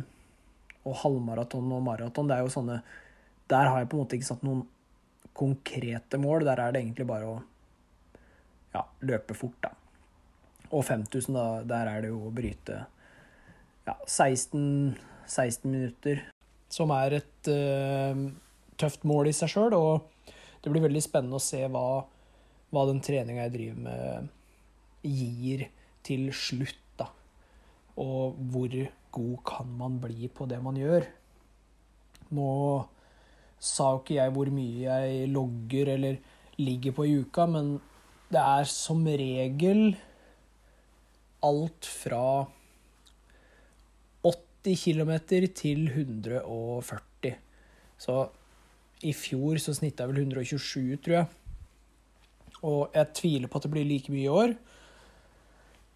Og 0.88 0.96
halvmaraton 1.02 1.72
og 1.72 1.82
maraton. 1.84 2.28
Det 2.28 2.36
er 2.36 2.44
jo 2.44 2.52
sånne 2.52 2.78
Der 3.48 3.70
har 3.70 3.80
jeg 3.80 3.88
på 3.88 3.96
en 3.96 4.04
måte 4.04 4.18
ikke 4.18 4.28
satt 4.28 4.44
noen 4.46 4.64
konkrete 5.38 6.20
mål. 6.20 6.44
Der 6.48 6.60
er 6.60 6.74
det 6.74 6.82
egentlig 6.82 7.06
bare 7.08 7.28
å 7.30 7.36
ja, 8.74 8.84
løpe 9.08 9.36
fort, 9.38 9.56
da. 9.64 9.72
Og 10.68 10.84
5000, 10.84 11.32
da, 11.32 11.46
der 11.64 11.88
er 11.88 12.04
det 12.04 12.10
jo 12.12 12.26
å 12.28 12.34
bryte 12.34 12.82
ja, 13.88 13.94
16, 14.04 14.98
16 15.24 15.70
minutter. 15.70 16.26
Som 16.68 16.92
er 16.92 17.22
et 17.22 17.48
uh, 17.48 18.26
tøft 18.76 19.06
mål 19.08 19.30
i 19.30 19.36
seg 19.36 19.52
sjøl. 19.54 19.76
Og 19.78 20.34
det 20.60 20.72
blir 20.72 20.84
veldig 20.84 21.04
spennende 21.04 21.40
å 21.40 21.42
se 21.42 21.62
hva, 21.72 21.86
hva 22.74 22.84
den 22.90 23.00
treninga 23.04 23.46
jeg 23.46 23.54
driver 23.56 23.80
med, 23.86 24.28
gir 25.08 25.64
til 26.04 26.28
slutt. 26.36 26.84
da. 27.00 27.08
Og 27.96 28.36
hvor 28.52 28.76
god 29.16 29.40
kan 29.48 29.72
man 29.78 29.96
bli 30.02 30.28
på 30.28 30.46
det 30.50 30.60
man 30.62 30.76
gjør. 30.76 31.08
Nå 32.36 32.52
sa 33.58 33.92
jo 33.92 34.02
ikke 34.02 34.18
jeg 34.18 34.34
hvor 34.34 34.50
mye 34.54 34.98
jeg 35.00 35.30
logger 35.34 35.94
eller 35.94 36.20
ligger 36.58 36.94
på 36.94 37.06
i 37.06 37.16
uka, 37.22 37.46
men 37.50 37.76
det 38.32 38.40
er 38.42 38.68
som 38.70 39.04
regel 39.06 39.96
alt 41.44 41.86
fra 41.86 42.46
80 44.26 44.82
km 44.82 45.12
til 45.54 45.86
140. 45.88 47.34
Så 47.98 48.16
i 49.06 49.12
fjor 49.14 49.60
så 49.62 49.74
snitta 49.74 50.04
jeg 50.04 50.12
vel 50.12 50.22
127, 50.26 50.98
tror 51.02 51.14
jeg. 51.14 51.26
Og 52.66 52.94
jeg 52.94 53.14
tviler 53.14 53.50
på 53.50 53.58
at 53.58 53.66
det 53.66 53.72
blir 53.72 53.86
like 53.86 54.12
mye 54.12 54.26
i 54.26 54.34
år. 54.42 54.54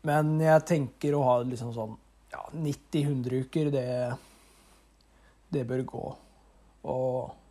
Men 0.07 0.39
jeg 0.43 0.67
tenker 0.67 1.15
å 1.15 1.25
ha 1.27 1.37
liksom 1.43 1.75
sånn 1.75 1.97
ja, 2.33 2.43
90-100 2.55 3.43
uker, 3.45 3.71
det, 3.75 3.87
det 5.53 5.67
bør 5.69 5.85
gå. 5.93 6.05
Og 6.91 7.42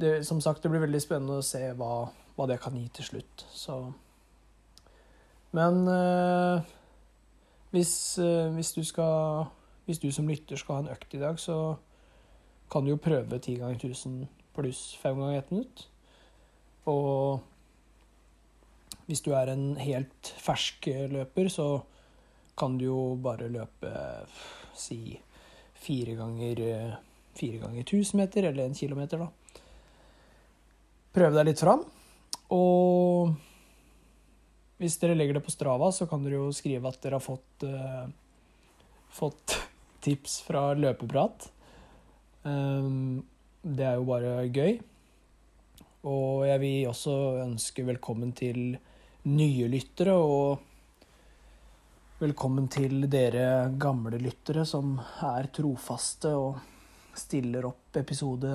det, 0.00 0.26
som 0.26 0.40
sagt, 0.40 0.62
det 0.62 0.70
blir 0.72 0.84
veldig 0.84 1.00
spennende 1.02 1.40
å 1.40 1.44
se 1.44 1.62
hva, 1.78 2.06
hva 2.36 2.46
det 2.50 2.58
kan 2.62 2.76
gi 2.76 2.86
til 2.94 3.10
slutt. 3.10 3.46
Så 3.52 3.78
Men 5.56 5.86
eh, 5.88 6.66
hvis, 7.72 8.18
eh, 8.18 8.52
hvis, 8.52 8.72
du 8.76 8.84
skal 8.84 9.46
Hvis 9.86 10.02
du 10.02 10.10
som 10.12 10.28
lytter 10.28 10.58
skal 10.58 10.74
ha 10.74 10.80
en 10.82 10.94
økt 10.94 11.14
i 11.14 11.20
dag, 11.22 11.38
så 11.38 11.76
kan 12.70 12.84
du 12.84 12.90
jo 12.90 12.98
prøve 12.98 13.38
10 13.38 13.60
ganger 13.60 13.76
1000 13.78 14.24
pluss 14.56 14.96
5 15.02 15.20
ganger 15.20 15.38
1 15.38 15.52
minutt. 15.52 15.88
Og 16.90 17.40
hvis 19.06 19.22
du 19.22 19.30
er 19.38 19.52
en 19.52 19.76
helt 19.78 20.32
fersk 20.42 20.88
løper, 21.12 21.48
så 21.48 21.68
kan 22.58 22.78
du 22.78 22.88
jo 22.88 23.00
bare 23.22 23.46
løpe 23.48 23.92
si 24.74 25.20
fire 25.78 26.16
ganger 26.18 26.98
fire 27.36 27.60
ganger 27.62 27.84
1000 27.84 28.18
meter, 28.18 28.48
eller 28.48 28.64
en 28.64 28.74
kilometer, 28.74 29.22
da. 29.22 29.62
Prøve 31.16 31.32
deg 31.38 31.46
litt 31.48 31.62
fram. 31.62 31.80
Og 32.52 33.32
hvis 34.76 34.98
dere 35.00 35.16
legger 35.16 35.38
det 35.38 35.44
på 35.46 35.54
Strava, 35.54 35.88
så 35.88 36.04
kan 36.10 36.20
dere 36.24 36.42
jo 36.42 36.52
skrive 36.52 36.90
at 36.90 37.00
dere 37.00 37.16
har 37.16 37.24
fått, 37.24 37.64
uh, 37.64 38.04
fått 39.16 39.56
tips 40.04 40.42
fra 40.44 40.68
løpeprat. 40.76 41.48
Um, 42.44 43.24
det 43.64 43.88
er 43.88 43.96
jo 43.96 44.04
bare 44.12 44.44
gøy. 44.52 44.76
Og 46.06 46.44
jeg 46.46 46.62
vil 46.62 46.92
også 46.92 47.16
ønske 47.46 47.88
velkommen 47.88 48.36
til 48.36 48.76
nye 49.26 49.66
lyttere, 49.72 50.14
og 50.14 50.60
velkommen 52.20 52.68
til 52.70 53.08
dere 53.10 53.72
gamle 53.80 54.20
lyttere 54.20 54.68
som 54.68 55.00
er 55.24 55.48
trofaste 55.48 56.30
og 56.36 56.60
stiller 57.16 57.64
opp 57.72 57.96
episode 57.96 58.52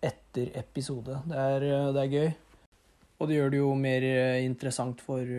etter 0.00 0.50
episode. 0.58 1.18
Det 1.28 1.36
er, 1.36 1.66
det 1.94 2.04
er 2.04 2.14
gøy. 2.14 2.30
Og 3.20 3.28
det 3.28 3.36
gjør 3.36 3.52
det 3.52 3.60
jo 3.60 3.72
mer 3.76 4.06
interessant 4.40 5.02
for 5.04 5.34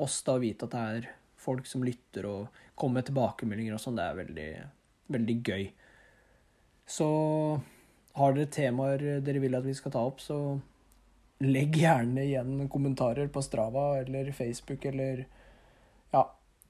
oss 0.00 0.22
da 0.24 0.38
å 0.38 0.42
vite 0.42 0.68
at 0.68 0.74
det 0.74 0.84
er 0.92 1.08
folk 1.38 1.66
som 1.68 1.84
lytter 1.84 2.26
og 2.28 2.62
kommer 2.78 3.00
med 3.00 3.08
tilbakemeldinger 3.10 3.76
og 3.76 3.82
sånn. 3.82 3.98
Det 3.98 4.06
er 4.06 4.20
veldig, 4.22 4.48
veldig 5.14 5.36
gøy. 5.44 5.66
Så 6.88 7.08
har 8.18 8.34
dere 8.34 8.50
temaer 8.52 9.04
dere 9.24 9.42
vil 9.42 9.58
at 9.58 9.66
vi 9.66 9.76
skal 9.76 9.94
ta 9.94 10.02
opp, 10.08 10.22
så 10.24 10.38
legg 11.44 11.76
gjerne 11.78 12.24
igjen 12.24 12.68
kommentarer 12.72 13.28
på 13.30 13.42
Strava 13.44 13.90
eller 14.00 14.32
Facebook 14.34 14.88
eller 14.90 15.26
Ja, 16.14 16.24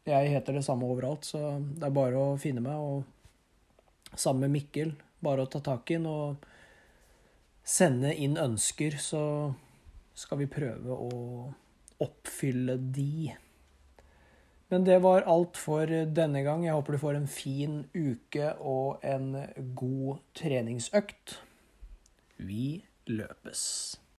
jeg 0.08 0.32
heter 0.32 0.56
det 0.56 0.64
samme 0.66 0.88
overalt, 0.90 1.24
så 1.24 1.60
det 1.60 1.86
er 1.86 1.94
bare 1.94 2.18
å 2.18 2.38
finne 2.40 2.64
meg. 2.64 2.74
Og 2.74 4.16
sammen 4.18 4.48
med 4.48 4.56
Mikkel, 4.56 4.94
bare 5.22 5.44
å 5.44 5.50
ta 5.50 5.60
tak 5.64 5.90
i 5.92 5.98
den 5.98 6.08
og 6.10 6.48
sende 7.68 8.14
inn 8.16 8.38
ønsker, 8.40 8.96
så 9.00 9.22
skal 10.18 10.42
vi 10.42 10.48
prøve 10.50 10.94
å 10.94 11.12
oppfylle 12.02 12.78
de. 12.94 13.34
Men 14.68 14.84
det 14.84 14.98
var 15.04 15.26
alt 15.28 15.56
for 15.56 15.88
denne 15.88 16.42
gang. 16.44 16.64
Jeg 16.66 16.76
håper 16.76 16.96
du 16.96 17.02
får 17.02 17.18
en 17.18 17.30
fin 17.30 17.78
uke 17.94 18.52
og 18.60 19.04
en 19.06 19.30
god 19.78 20.20
treningsøkt. 20.36 21.38
Vi 22.36 22.84
løpes. 23.08 23.62